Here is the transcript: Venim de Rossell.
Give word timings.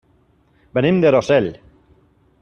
Venim 0.77 0.97
de 1.03 1.11
Rossell. 1.15 1.51